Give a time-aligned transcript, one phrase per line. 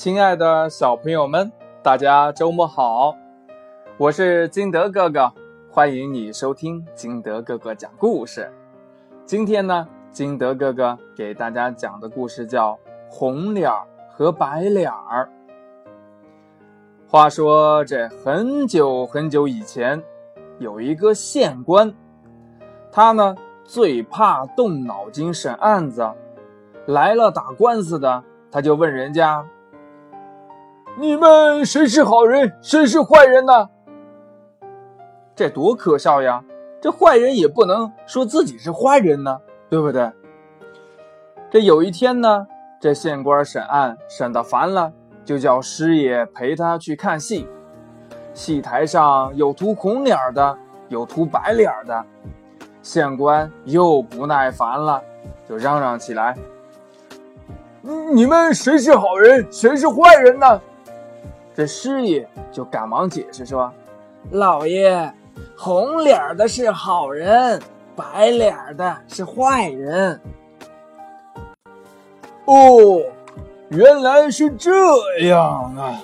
[0.00, 1.52] 亲爱的小朋友们，
[1.82, 3.14] 大家周末好！
[3.98, 5.30] 我是金德哥哥，
[5.70, 8.50] 欢迎你收听金德哥哥讲故事。
[9.26, 12.72] 今天呢，金德哥哥给大家讲的故事叫
[13.10, 15.28] 《红脸儿和白脸儿》。
[17.06, 20.02] 话说，这很久很久以前，
[20.58, 21.92] 有一个县官，
[22.90, 26.10] 他呢最怕动脑筋审案子，
[26.86, 29.46] 来了打官司的，他就问人家
[30.98, 33.68] ：“你们谁是好人，谁是坏人呢？”
[35.34, 36.42] 这多可笑呀！
[36.80, 40.10] 这坏人也不能说自己是坏人呢，对不对？
[41.50, 42.46] 这有一天呢，
[42.80, 44.92] 这县官审案审得烦了。
[45.22, 47.46] 就叫师爷陪他去看戏，
[48.34, 52.04] 戏台上有涂红脸的，有涂白脸的。
[52.82, 55.00] 县官又不耐烦了，
[55.46, 56.36] 就嚷嚷起来
[58.12, 60.60] ：“你们谁是好人，谁是坏人呢？”
[61.60, 63.70] 这师爷就赶忙解释说
[64.32, 65.12] ：“老爷，
[65.58, 67.60] 红脸的是好人，
[67.94, 70.18] 白脸的是坏人。”
[72.48, 73.02] 哦。
[73.68, 74.70] 原来是这
[75.28, 76.00] 样啊！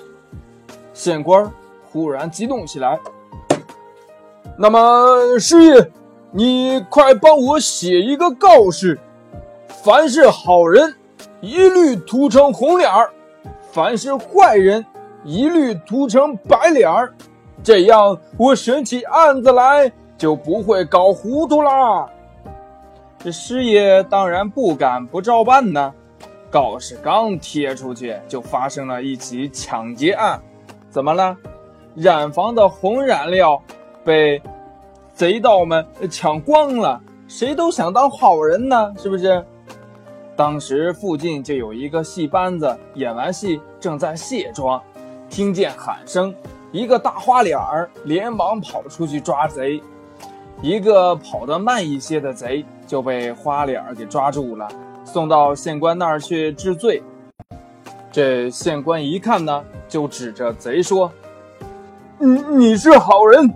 [0.93, 1.51] 县官
[1.91, 2.99] 忽然激动起来。
[4.59, 5.91] 那么，师爷，
[6.29, 8.99] 你快帮我写一个告示：
[9.83, 10.93] 凡是好人，
[11.41, 13.09] 一律涂成红脸儿；
[13.71, 14.85] 凡是坏人，
[15.27, 17.13] 一律涂成白脸儿。
[17.61, 22.07] 这样，我审起案子来就不会搞糊涂啦。
[23.19, 25.93] 这师爷当然不敢不照办呢。
[26.49, 30.41] 告示刚贴出去，就发生了一起抢劫案。
[30.89, 31.35] 怎么了？
[31.93, 33.61] 染房的红染料
[34.05, 34.41] 被
[35.13, 37.01] 贼盗们抢光了。
[37.27, 39.43] 谁都想当好人呢，是不是？
[40.37, 44.81] 当时附近就有一个戏班子，演完戏正在卸妆，
[45.29, 46.33] 听见喊声，
[46.71, 49.81] 一个大花脸儿连忙跑出去抓贼。
[50.61, 54.67] 一个跑得慢一些的贼就被花脸儿给抓住了。
[55.03, 57.01] 送到县官那儿去治罪。
[58.11, 61.11] 这县官一看呢，就指着贼说
[62.17, 63.53] ：“你你是好人。”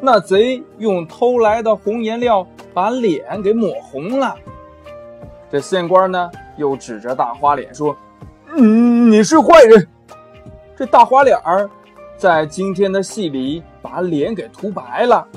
[0.00, 4.34] 那贼用偷来的红颜料把脸给抹红了。
[5.50, 7.94] 这县官呢，又指着大花脸说
[8.56, 9.86] ：“嗯，你是坏人。”
[10.80, 11.68] 这大花脸儿
[12.16, 15.28] 在今天的戏里把脸给涂白了。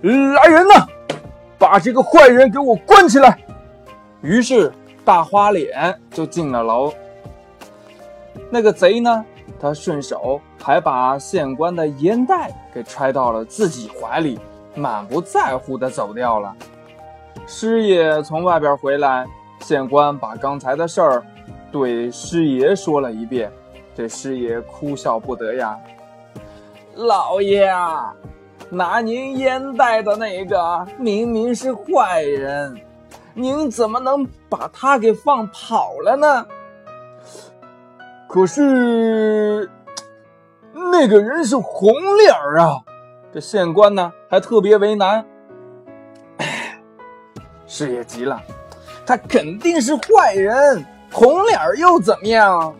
[0.00, 0.74] 来人呐，
[1.56, 3.38] 把这个坏人给我关起来。
[4.22, 4.72] 于是
[5.04, 6.92] 大花脸就进了楼。
[8.50, 9.24] 那个贼呢，
[9.60, 14.36] 他顺手还把县官的烟袋给揣到了自己怀里，
[14.74, 16.52] 满不在乎的走掉了。
[17.46, 19.24] 师爷从外边回来，
[19.60, 21.24] 县官把刚才的事儿
[21.70, 23.48] 对师爷说了一遍。
[23.94, 25.78] 这师爷哭笑不得呀，
[26.94, 28.14] 老爷啊，
[28.70, 32.80] 拿您烟袋的那个明明是坏人。
[33.34, 36.46] 您怎么能把他给放跑了呢？
[38.28, 39.70] 可是
[40.72, 42.82] 那个人是红脸儿啊！
[43.32, 45.24] 这县官呢还特别为难。
[47.66, 48.40] 师爷急了，
[49.06, 52.74] 他肯定是坏人，红脸儿又怎么样？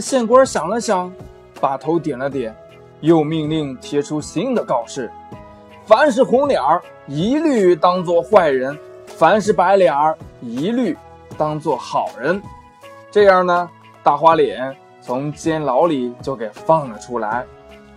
[0.00, 1.12] 县官想了想，
[1.60, 2.54] 把头点了点，
[3.00, 5.10] 又命令贴出新的告示：
[5.84, 8.78] 凡是红脸儿，一律当做坏人。
[9.06, 10.96] 凡是白脸儿，一律
[11.36, 12.40] 当做好人。
[13.10, 13.68] 这样呢，
[14.02, 17.44] 大花脸从监牢里就给放了出来。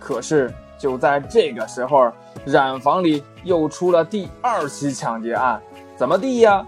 [0.00, 2.10] 可是就在这个时候，
[2.44, 5.60] 染房里又出了第二起抢劫案。
[5.96, 6.66] 怎么地呀？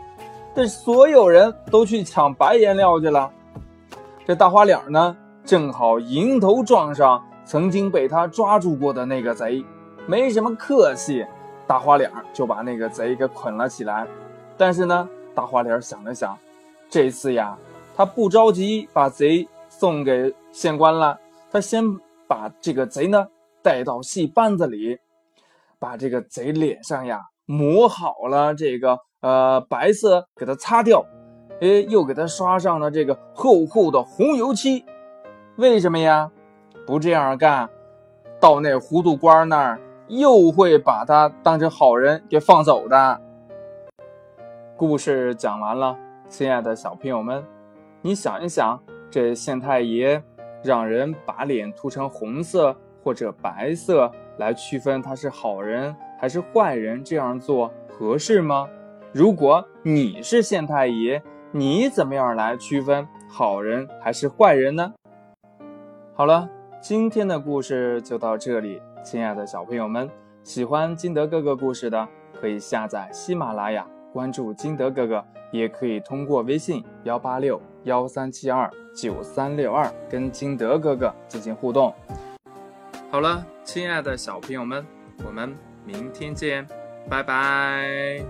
[0.54, 3.28] 这所有人都去抢白颜料去了。
[4.24, 9.62] 这大花脸呢，正好迎头撞上曾经被他抓住过的那个贼，
[10.06, 11.24] 没什么客气，
[11.66, 14.06] 大花脸就把那个贼给捆了起来。
[14.56, 16.38] 但是呢，大花脸想了想，
[16.88, 17.58] 这次呀，
[17.94, 21.18] 他不着急把贼送给县官了，
[21.52, 21.84] 他先
[22.26, 23.26] 把这个贼呢
[23.62, 24.98] 带到戏班子里，
[25.78, 31.04] 把这个贼脸上呀抹好了这个呃白色，给他擦掉，
[31.60, 34.82] 哎，又给他刷上了这个厚厚的红油漆。
[35.56, 36.28] 为什么呀？
[36.84, 37.70] 不这样干，
[38.40, 43.20] 到那糊涂官那儿又会把他当成好人给放走的。
[44.76, 45.96] 故事讲完了，
[46.28, 47.44] 亲爱的小朋友们，
[48.02, 50.20] 你想一想，这县太爷
[50.60, 58.68] 让人把脸涂成红色或者白色来区分他是好人还是坏人，这样做合适吗？
[59.12, 61.22] 如果你是县太爷，
[61.52, 64.92] 你怎么样来区分好人还是坏人呢？
[66.16, 66.48] 好了，
[66.80, 70.08] 今天的故事就到这里，亲爱的小朋友们，
[70.44, 72.06] 喜欢金德哥哥故事的
[72.40, 81.92] 可以下载喜马拉雅，关注金德哥哥，也可以通过微信幺八六幺三七二九三六二跟金德哥哥进行互动。
[83.10, 84.86] 好了，亲爱的小朋友们，
[85.26, 85.52] 我们
[85.84, 86.64] 明天见，
[87.10, 88.24] 拜拜。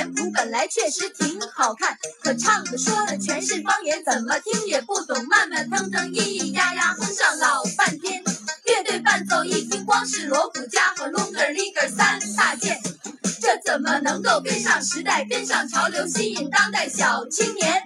[0.00, 8.24] 脸谱本来确实挺好看，可唱的说的全是方言，怎么听也不懂，慢慢腾腾，咿咿呀呀，哼上老半天。
[8.64, 12.80] 乐队伴奏一听，光是锣鼓家伙隆个儿哩个儿三大件，
[13.42, 17.82] 这怎么能够跟上时代，跟上潮流，吸引当代小青年？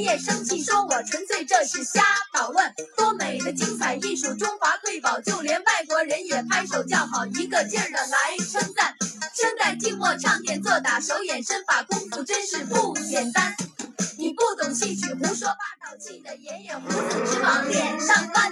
[0.00, 2.02] 爷爷生气说：“我纯粹这是瞎
[2.32, 8.96] 捣乱，多美的精彩艺术，中华瑰宝，就连外国人也拍手叫好，一个劲儿的来称赞。
[9.34, 13.54] 身带静默唱点做打手眼身法功夫真是不简单。
[14.16, 18.50] 你不懂戏曲，胡说八道，气得爷爷胡子直往脸上翻。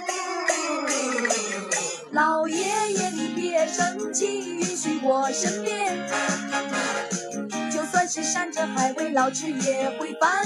[2.11, 6.07] 老爷爷，你别生气，允许我申辩。
[7.71, 10.45] 就算是山珍海味，老吃也会烦。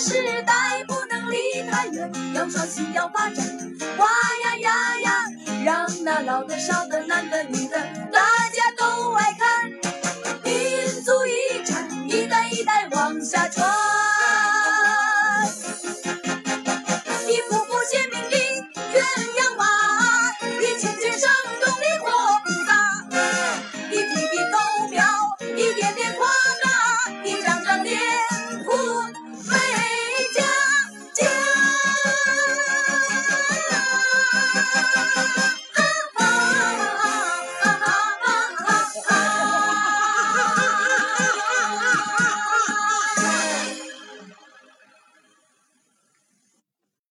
[0.00, 0.14] 时
[0.46, 1.36] 代不能离
[1.70, 3.46] 太远，要创新，要发展。
[3.98, 4.06] 哇
[4.44, 5.12] 呀呀呀，
[5.62, 7.76] 让那老的、少的、男的、女的，